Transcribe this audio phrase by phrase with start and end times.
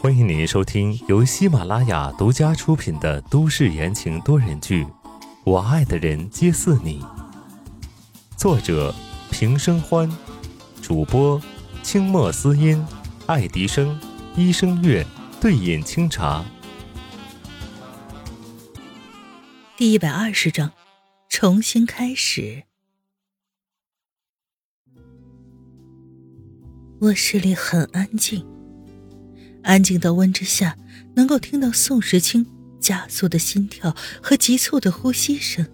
[0.00, 4.84] 欢迎您收听由喜马拉雅独家出品的都市言情多人剧
[5.44, 7.00] 《我爱的人皆似你》，
[8.36, 8.92] 作者
[9.30, 10.10] 平生欢，
[10.82, 11.40] 主播
[11.84, 12.84] 清墨思音、
[13.26, 14.00] 爱迪生、
[14.34, 15.06] 一生月、
[15.40, 16.44] 对饮清茶。
[19.76, 20.72] 第一百二十章，
[21.28, 22.64] 重新开始。
[27.00, 28.46] 卧室里很安静，
[29.62, 30.76] 安静到温之夏
[31.14, 32.46] 能够听到宋时清
[32.80, 35.66] 加速的心跳和急促的呼吸声。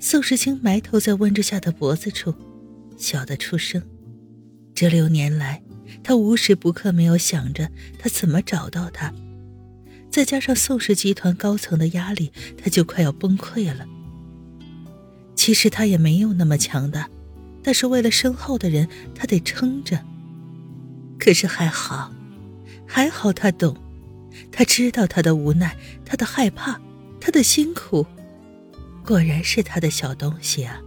[0.00, 2.34] 宋时清埋头在温之夏的脖子处，
[2.96, 3.82] 笑得出声。
[4.74, 5.62] 这六年来，
[6.02, 9.12] 他无时不刻没有想着他怎么找到他，
[10.10, 13.86] 再加上宋氏集团高层的压力，他就快要崩溃了。
[15.36, 17.08] 其实他也没有那么强大。
[17.68, 20.02] 但是为了身后的人，他得撑着。
[21.18, 22.10] 可是还好，
[22.86, 23.76] 还好他懂，
[24.50, 26.80] 他知道他的无奈，他的害怕，
[27.20, 28.06] 他的辛苦，
[29.04, 30.80] 果然是他的小东西啊。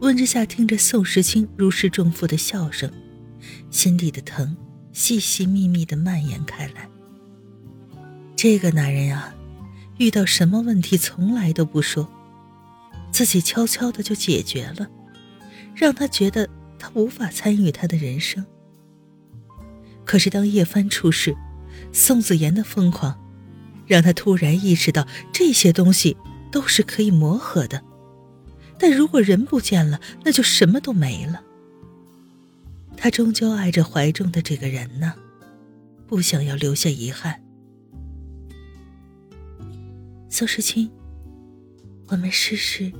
[0.00, 2.90] 温之夏听着宋时清如释重负的笑声，
[3.70, 4.56] 心里的疼
[4.92, 6.88] 细细密密的蔓延开来。
[8.34, 9.32] 这个男人啊，
[9.98, 12.08] 遇到什么问题从来都不说。
[13.10, 14.88] 自己悄悄的就解决了，
[15.74, 18.44] 让他觉得他无法参与他的人生。
[20.04, 21.36] 可是当叶帆出事，
[21.92, 23.18] 宋子言的疯狂，
[23.86, 26.16] 让他突然意识到这些东西
[26.50, 27.82] 都是可以磨合的。
[28.78, 31.42] 但如果人不见了，那就什么都没了。
[32.96, 35.14] 他终究爱着怀中的这个人呢，
[36.06, 37.42] 不想要留下遗憾。
[40.28, 40.90] 宋时清，
[42.10, 42.92] 我们试试。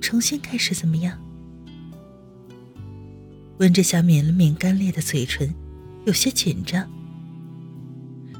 [0.00, 1.20] 重新开始怎么样？
[3.58, 5.54] 温之夏抿了抿干裂的嘴唇，
[6.06, 6.90] 有些紧张。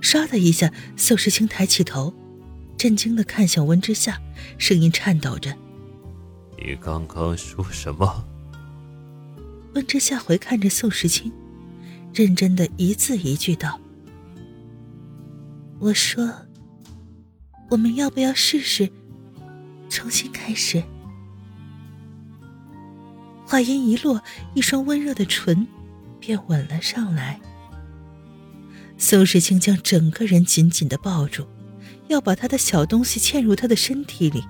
[0.01, 2.15] 唰的一下，宋时清抬起头，
[2.79, 4.19] 震惊的看向温之夏，
[4.57, 5.55] 声音颤抖着
[6.57, 8.25] ：“你刚刚说什么？”
[9.75, 11.31] 温之夏回看着宋时清，
[12.15, 13.79] 认真的一字一句道
[15.79, 16.33] ：“我说，
[17.69, 18.91] 我们要不要试试
[19.91, 20.83] 重新开始？”
[23.45, 24.23] 话音一落，
[24.55, 25.67] 一双温热的唇
[26.21, 27.41] 便吻了上来。
[28.97, 31.47] 宋时清将整个人紧紧的抱住，
[32.09, 34.45] 要把他的小东西嵌入他的身体里。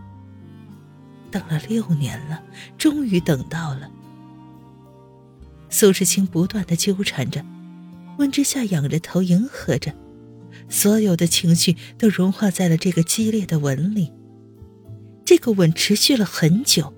[1.30, 2.42] 等了六年了，
[2.76, 3.90] 终于等到了。
[5.70, 7.44] 宋时清不断的纠缠着，
[8.18, 9.94] 温之夏仰着头迎合着，
[10.68, 14.12] 所有的情绪都融化在了这个激烈的吻里。
[15.30, 16.92] 这个吻持续了很久。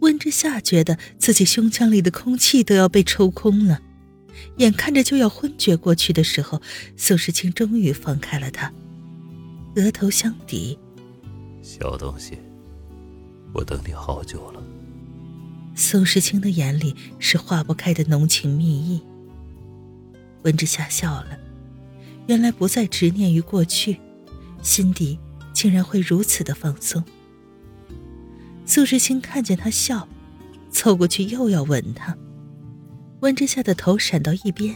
[0.00, 3.82] 温之夏觉得自己胸腔里的空气都要被抽空了，
[4.56, 6.62] 眼看着就要昏厥过去的时候，
[6.96, 8.72] 宋时清终于放开了他，
[9.76, 10.78] 额头相抵。
[11.60, 12.38] 小东西，
[13.52, 14.64] 我等你好久了。
[15.74, 19.02] 宋时清的眼里是化不开的浓情蜜意。
[20.44, 21.38] 温之夏笑了，
[22.28, 24.00] 原来不再执念于过去，
[24.62, 25.18] 心底
[25.52, 27.04] 竟然会如此的放松。
[28.74, 30.08] 苏世清看见他笑，
[30.70, 32.16] 凑过去又要吻他。
[33.20, 34.74] 温之夏的头闪到一边，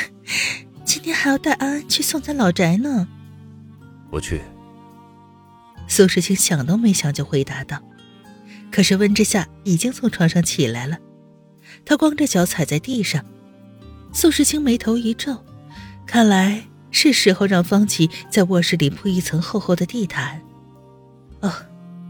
[0.84, 3.08] 今天还要带安安去送咱老宅呢。
[4.10, 4.42] 不去。
[5.88, 7.82] 苏世清想都没想就回答道。
[8.70, 10.98] 可是温之夏已经从床上起来了，
[11.86, 13.24] 他光着脚踩在地上。
[14.12, 15.42] 苏世清眉头一皱，
[16.04, 20.42] 看来是时候让方琦在卧室里铺一层厚厚的地毯。
[21.40, 21.50] 哦，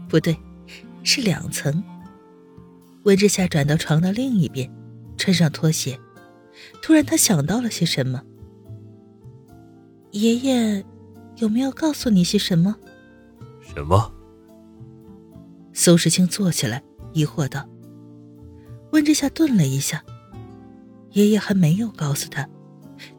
[0.09, 0.37] 不对。
[1.05, 1.81] 是两层。
[3.03, 4.69] 温之夏转到床的另一边，
[5.15, 5.97] 穿上拖鞋。
[6.81, 8.23] 突然，他想到了些什么。
[10.11, 10.83] 爷爷，
[11.37, 12.75] 有没有告诉你些什么？
[13.61, 14.11] 什么？
[15.73, 16.81] 苏时清坐起来，
[17.13, 17.69] 疑惑道。
[18.91, 20.03] 温之夏顿了一下。
[21.11, 22.49] 爷爷还没有告诉他。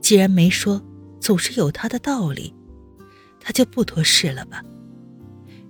[0.01, 0.83] 既然没说，
[1.21, 2.53] 总是有他的道理。
[3.39, 4.63] 他就不多事了吧。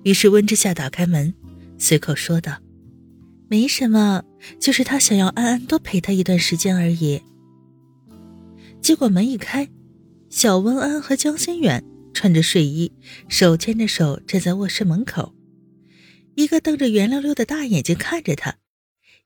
[0.04, 1.34] 于是温之夏打开门。
[1.78, 2.56] 随口说道
[3.48, 4.22] ：“没什么，
[4.60, 7.22] 就是他想要安安多陪他一段时间而已。”
[8.80, 9.68] 结果门一开，
[10.30, 11.84] 小温安和江心远
[12.14, 12.90] 穿着睡衣，
[13.28, 15.34] 手牵着手站在卧室门口，
[16.34, 18.56] 一个瞪着圆溜溜的大眼睛看着他，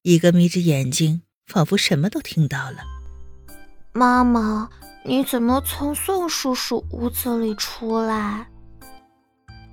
[0.03, 2.79] 一个眯着眼睛，仿佛什么都听到了。
[3.93, 4.69] “妈妈，
[5.05, 8.49] 你怎么从宋叔叔屋子里出来？”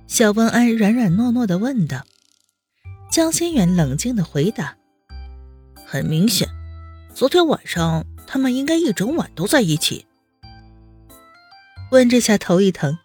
[0.06, 2.04] 小温安软软糯糯的问道。
[3.10, 4.76] 江心远冷静的回答
[5.86, 6.46] ：“很明显，
[7.14, 10.06] 昨天晚上他们应该一整晚都在一起。
[11.90, 12.98] 温之夏头一疼，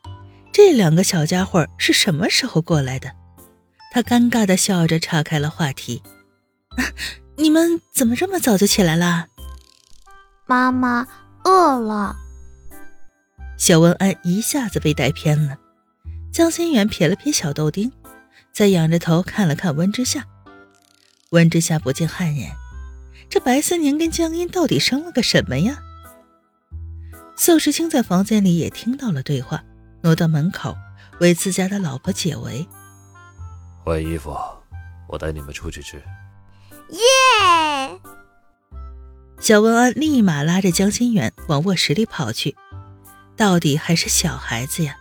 [0.52, 3.12] 这两个小家伙是什么时候过来的？
[3.92, 6.04] 他尴尬的笑着岔开了话题
[7.38, 9.28] ：“你们怎么这么早就起来了？”
[10.46, 11.08] 妈妈
[11.46, 12.16] 饿了。
[13.58, 15.58] 小文安一下子被带偏了。
[16.32, 17.90] 江心远瞥了瞥小豆丁，
[18.54, 20.28] 再仰着头看了看温之夏。
[21.32, 22.56] 温之夏不禁汗颜：
[23.28, 25.80] 这白思宁跟江音到底生了个什么呀？
[27.36, 29.64] 宋时清在房间里也听到了对话，
[30.04, 30.78] 挪到门口
[31.20, 32.68] 为自家的老婆解围。
[33.84, 34.38] 换衣服，
[35.10, 35.98] 我带你们出去吃。
[36.90, 37.00] 耶！
[39.40, 42.56] 小文安立马拉着江心远往卧室里跑去，
[43.36, 44.96] 到底还是小孩子呀。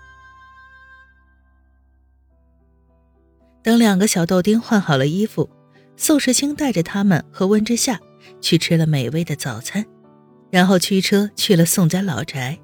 [3.62, 5.48] 等两个小豆丁换好了衣服，
[5.96, 8.00] 宋时清带着他们和温之夏
[8.40, 9.84] 去吃了美味的早餐，
[10.50, 12.58] 然后驱车去了宋家老宅。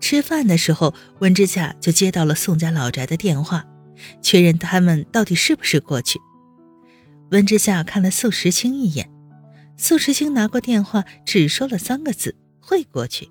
[0.00, 3.64] 吃饭的时候，温之夏就接到了宋家老宅的电话。
[4.22, 6.20] 确认他们到底是不是过去。
[7.32, 9.10] 温之夏看了宋时清一眼，
[9.76, 13.28] 宋时清拿过电话，只说了三个字：“会过去。”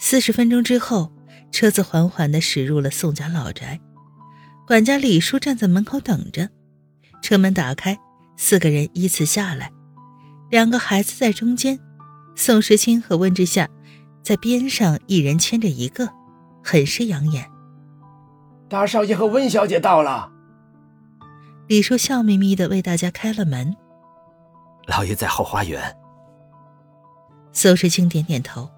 [0.00, 1.12] 四十分钟之后，
[1.52, 3.80] 车子缓缓地驶入了宋家老宅。
[4.66, 6.48] 管家李叔站在门口等着。
[7.20, 7.98] 车门打开，
[8.36, 9.70] 四个人依次下来，
[10.50, 11.78] 两个孩子在中间，
[12.34, 13.68] 宋时清和温之夏
[14.22, 16.08] 在边上，一人牵着一个，
[16.64, 17.48] 很是养眼。
[18.68, 20.30] 大少爷和温小姐到了。
[21.68, 23.74] 李叔笑眯眯的为大家开了门。
[24.88, 25.96] 老爷在后花园。
[27.52, 28.68] 宋时清点点头，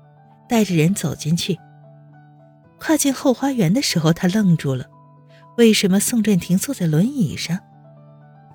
[0.48, 1.58] 带着人走进去。
[2.78, 4.84] 跨进后花园的时候，他愣住了。
[5.56, 7.58] 为什么宋振廷坐在轮椅上？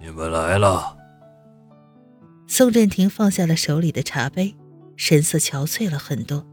[0.01, 0.97] 你们来了。
[2.47, 4.55] 宋振廷放下了手里的茶杯，
[4.95, 6.45] 神色憔悴了很多。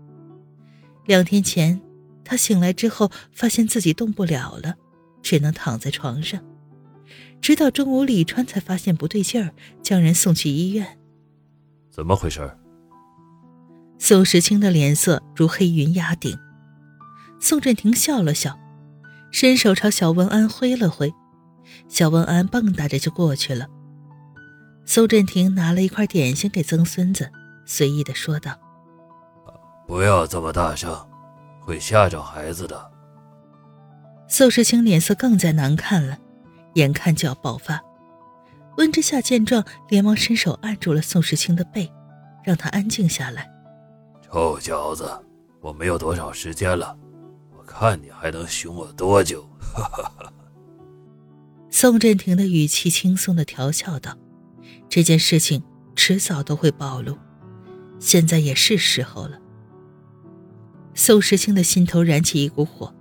[1.07, 1.81] 两天前。
[2.29, 4.75] 他醒来之后，发现自己动不了了，
[5.23, 6.43] 只能躺在床上。
[7.41, 10.99] 直到中午，李川才发现不对劲儿，将人送去医院。
[11.89, 12.51] 怎么回事？
[14.01, 16.37] 宋时清的脸色如黑云压顶。
[17.39, 18.59] 宋振廷笑了笑，
[19.39, 21.13] 伸手朝小文安挥了挥，
[21.91, 23.67] 小文安蹦跶着就过去了。
[24.87, 27.31] 苏振廷拿了一块点心给曾孙子，
[27.67, 28.59] 随意的说道
[29.87, 30.91] ：“不要这么大声。”
[31.61, 32.91] 会吓着孩子的。
[34.27, 36.17] 宋时清脸色更加难看了，
[36.73, 37.79] 眼看就要爆发。
[38.79, 41.93] 温之夏见状，连忙伸手按住了宋时清的背，
[42.43, 43.47] 让他安静下来。
[44.23, 45.07] 臭小子，
[45.61, 47.06] 我没有多少时间了，我
[47.67, 49.47] 看你还能凶我多久？
[49.59, 50.33] 哈哈哈。
[51.69, 54.17] 宋振廷的语气轻松的调笑道
[54.89, 55.63] ：“这件事情
[55.95, 57.19] 迟早都会暴露，
[57.99, 59.39] 现在也是时候了。”
[60.95, 62.95] 宋时清的心头燃起一股火，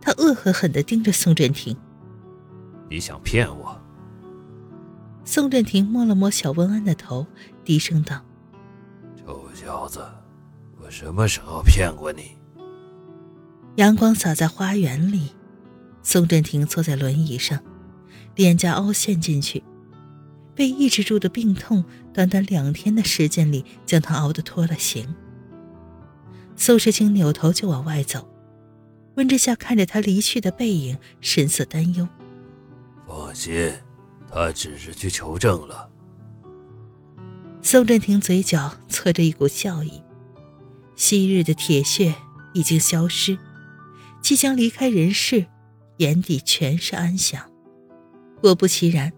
[0.00, 1.76] 他恶狠狠地盯着宋振廷
[2.90, 3.80] ：“你想骗我？”
[5.24, 7.24] 宋振廷摸了摸小温安的头，
[7.64, 8.20] 低声道
[9.24, 10.04] ：“臭小子，
[10.80, 12.36] 我什么时候骗过你？”
[13.76, 15.32] 阳光洒在花园里，
[16.02, 17.60] 宋振廷坐在轮椅上，
[18.34, 19.62] 脸颊凹陷进去，
[20.54, 21.84] 被抑制住的病痛，
[22.14, 25.14] 短短两天的时间里将他熬得脱了形。
[26.56, 28.26] 宋时清扭头就往外走，
[29.16, 32.08] 温之夏看着他离去的背影，神色担忧。
[33.06, 33.70] 放心，
[34.32, 35.90] 他只是去求证了。
[37.60, 40.00] 宋振廷嘴角侧着一股笑意，
[40.94, 42.14] 昔日的铁血
[42.54, 43.36] 已经消失，
[44.26, 45.46] 即将离开人世，
[45.98, 47.48] 眼底全是安详。
[48.40, 49.12] 果不其然，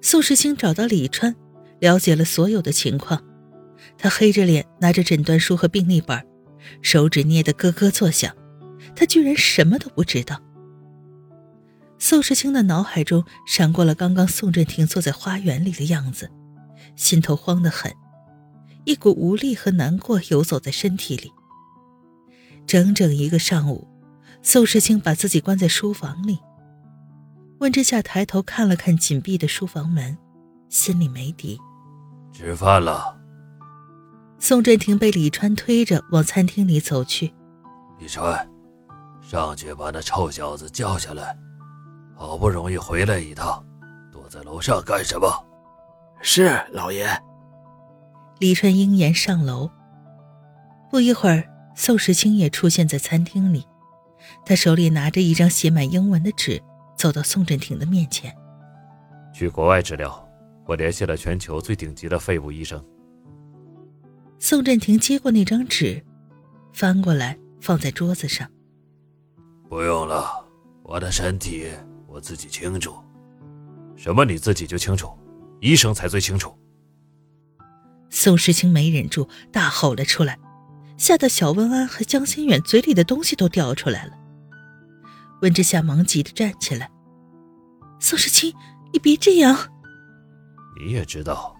[0.00, 1.36] 宋时清找到李川，
[1.78, 3.22] 了解了所有的情况。
[3.96, 6.20] 他黑着脸拿着诊断书和病历本。
[6.82, 8.34] 手指捏得咯咯作响，
[8.96, 10.42] 他居然什么都不知道。
[12.00, 16.28] 宋时清的脑海中闪过了刚刚宋振廷坐在花园里的样子，
[16.96, 17.92] 心头慌得很，
[18.84, 21.30] 一股无力和难过游走在身体里。
[22.66, 23.86] 整整一个上午，
[24.42, 26.38] 宋时清把自己关在书房里。
[27.58, 30.16] 温之夏抬头看了看紧闭的书房门，
[30.68, 31.58] 心里没底。
[32.32, 33.18] 吃饭了。
[34.38, 37.32] 宋振廷被李川推着往餐厅里走去。
[37.98, 38.48] 李川，
[39.20, 41.36] 上去把那臭小子叫下来。
[42.14, 43.62] 好不容易回来一趟，
[44.10, 45.30] 躲在楼上干什么？
[46.22, 47.06] 是老爷。
[48.38, 49.70] 李川应言上楼。
[50.90, 51.44] 不一会儿，
[51.74, 53.66] 宋时清也出现在餐厅里。
[54.44, 56.62] 他手里拿着一张写满英文的纸，
[56.96, 58.34] 走到宋振廷的面前。
[59.32, 60.28] 去国外治疗，
[60.66, 62.84] 我联系了全球最顶级的肺部医生。
[64.38, 66.04] 宋振廷接过那张纸，
[66.72, 68.50] 翻过来放在桌子上。
[69.68, 70.44] 不用了，
[70.82, 71.68] 我的身体
[72.06, 72.94] 我自己清楚。
[73.96, 74.24] 什么？
[74.24, 75.10] 你自己就清楚？
[75.60, 76.52] 医生才最清楚。
[78.08, 80.38] 宋时清没忍住，大吼了出来，
[81.00, 84.12] 吓得小温安和江心远嘴里的东西都掉出来了。
[85.40, 86.90] 温之夏忙急的站起来
[87.98, 88.52] ：“宋时清，
[88.92, 89.56] 你别这样。”
[90.84, 91.56] 你也知道。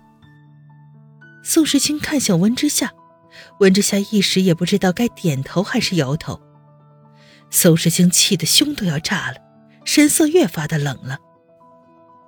[1.43, 2.93] 宋时清看向温之夏，
[3.61, 6.39] 温之夏一时也不知道该点头还是摇头。
[7.49, 9.39] 宋时清气得胸都要炸了，
[9.87, 11.17] 神色越发的冷了。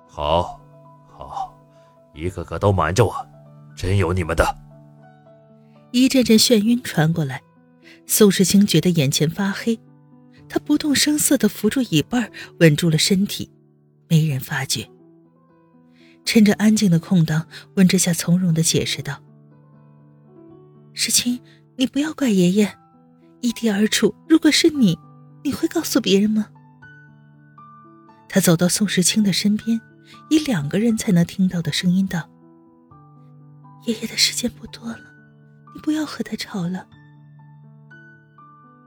[0.09, 0.59] 好，
[1.07, 1.55] 好，
[2.15, 3.15] 一个个都瞒着我，
[3.75, 4.62] 真有你们的！
[5.93, 7.43] 一阵阵眩晕传过来，
[8.07, 9.79] 宋时清觉得眼前发黑，
[10.49, 13.47] 他不动声色的扶住椅背，稳住了身体，
[14.09, 14.89] 没人发觉。
[16.25, 17.45] 趁着安静的空档，
[17.75, 19.21] 温之夏从容的解释道
[20.93, 21.39] ：“时清，
[21.75, 22.75] 你不要怪爷爷，
[23.41, 24.97] 异地而处，如果是你，
[25.43, 26.47] 你会告诉别人吗？”
[28.27, 29.79] 他走到宋时清的身边，
[30.31, 32.27] 以两个人才能听到的声音道
[33.85, 35.12] ：“爷爷的时间不多了，
[35.73, 36.87] 你不要和他吵了。”“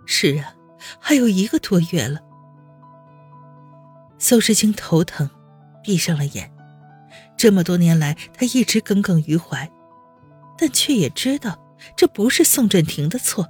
[0.06, 0.54] 是啊，
[1.00, 2.20] 还有一个多月了。”
[4.18, 5.28] 宋时清头疼，
[5.82, 6.50] 闭上了眼。
[7.36, 9.70] 这么多年来，他一直耿耿于怀，
[10.56, 11.58] 但却也知道
[11.94, 13.46] 这不是宋振廷的错。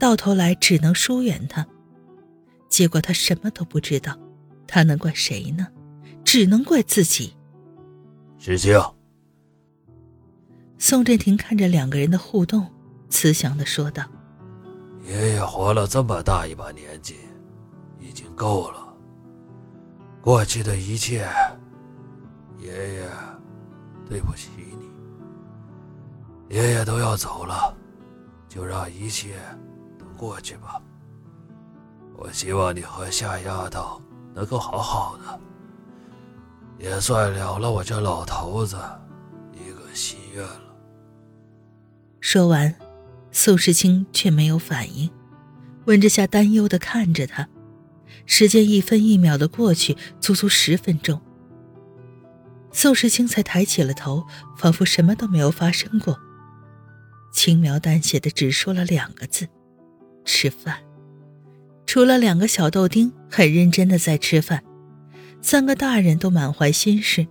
[0.00, 1.66] 到头来只能疏远他，
[2.68, 4.18] 结果他什么都不知道，
[4.66, 5.68] 他能怪谁呢？
[6.24, 7.36] 只能怪自己。
[8.38, 8.72] 石青，
[10.78, 12.66] 宋振廷看着两个人的互动，
[13.08, 14.04] 慈祥的说道
[15.06, 17.16] ：“爷爷活了这么大一把年纪，
[17.98, 18.86] 已经够了。
[20.20, 21.28] 过去的一切。”
[22.58, 23.08] 爷爷，
[24.08, 24.88] 对不起你。
[26.54, 27.74] 爷爷都要走了，
[28.48, 29.34] 就让一切
[29.98, 30.80] 都过去吧。
[32.16, 34.00] 我希望你和夏丫头
[34.32, 35.38] 能够好好的，
[36.78, 38.78] 也算了了我这老头子
[40.42, 40.60] 了。
[42.20, 42.74] 说完，
[43.30, 45.10] 宋时清却没有反应。
[45.86, 47.48] 温之夏担忧的看着他，
[48.26, 51.20] 时间一分一秒的过去，足足十分钟。
[52.72, 54.26] 宋时清才抬起了头，
[54.56, 56.18] 仿佛什么都没有发生过，
[57.32, 59.46] 轻描淡写的只说了两个字
[60.24, 60.78] ：“吃饭。”
[61.86, 64.64] 除了两个小豆丁很认真的在吃饭，
[65.42, 67.26] 三个大人都满怀心事。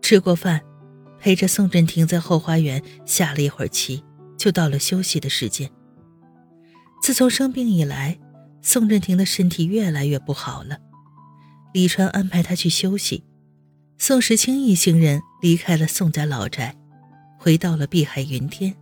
[0.00, 0.62] 吃过饭，
[1.26, 4.04] 陪着宋振廷在后花园下了一会儿棋，
[4.38, 5.68] 就到了休息的时间。
[7.02, 8.16] 自从生病以来，
[8.62, 10.78] 宋振廷的身体越来越不好了，
[11.74, 13.24] 李川安排他去休息。
[13.98, 16.76] 宋时清一行人离开了宋家老宅，
[17.40, 18.76] 回到了碧海云天。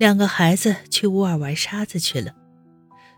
[0.00, 2.34] 两个孩子去屋儿玩沙子去了，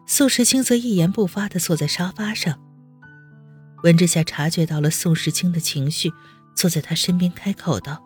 [0.06, 2.60] 宋时清则一言不发地坐在沙发上。
[3.84, 6.12] 温之夏察觉到了宋时清的情绪，
[6.60, 8.04] 坐在他身边开口道：“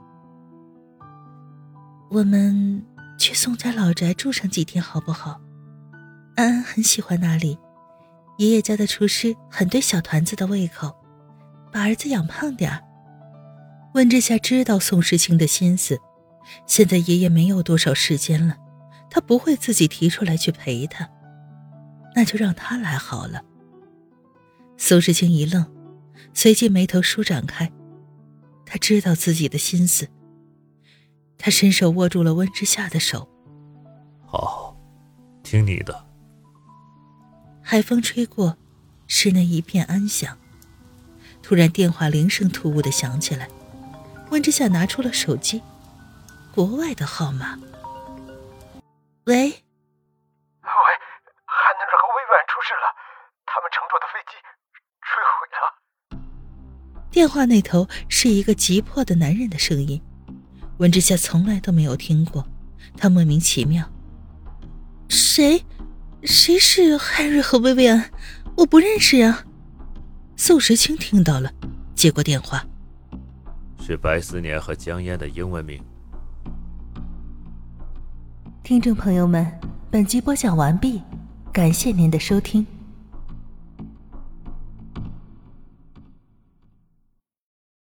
[2.08, 2.87] 我们
[3.18, 5.40] 去宋家老宅住上几天好不好？
[6.37, 7.58] 安安很喜欢那里，
[8.38, 10.94] 爷爷家的厨师很对小团子的胃口。”
[11.73, 12.80] 把儿子养胖点儿。
[13.94, 15.99] 温之夏知道宋时清的心思，
[16.64, 18.56] 现在爷爷没有多少时间了，
[19.11, 21.11] 他不会自己提出来去陪他，
[22.14, 23.42] 那就让他来好了。
[24.76, 25.66] 宋时清一愣，
[26.32, 27.68] 随即眉头舒展开，
[28.75, 30.09] 他知道自己的心思。
[31.38, 33.28] 他伸手握住了温之夏的手，
[34.26, 34.76] 好，
[35.45, 36.04] 听你的。
[37.62, 38.59] 海风吹过，
[39.07, 40.37] 室内一片安详。
[41.40, 43.49] 突然，电话铃声突兀的响起来。
[44.33, 45.62] 温之夏拿出了手机，
[46.52, 47.57] 国外的号码。
[49.26, 49.62] 喂，
[57.14, 60.02] 电话那头是一个急迫的男人的声音，
[60.78, 62.44] 温之夏从来都没有听过，
[62.97, 63.88] 他莫名其妙。
[65.09, 65.64] 谁？
[66.25, 68.11] 谁是汉瑞和薇薇安？
[68.56, 69.44] 我不认识啊。
[70.35, 71.52] 宋时清听到了，
[71.94, 72.66] 接过电话，
[73.80, 75.80] 是白思年和江烟的英文名。
[78.64, 79.47] 听众朋友们，
[79.88, 81.00] 本集播讲完毕，
[81.52, 82.66] 感谢您的收听。